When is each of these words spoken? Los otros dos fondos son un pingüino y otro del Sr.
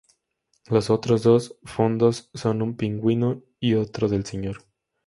Los 0.65 0.89
otros 0.89 1.21
dos 1.21 1.59
fondos 1.63 2.31
son 2.33 2.63
un 2.63 2.75
pingüino 2.75 3.43
y 3.59 3.75
otro 3.75 4.09
del 4.09 4.23
Sr. 4.25 4.59